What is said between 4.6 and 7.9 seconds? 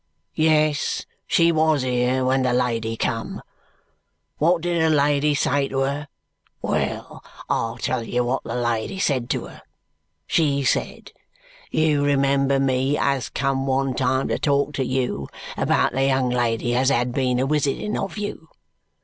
did the lady say to her? Well, I'll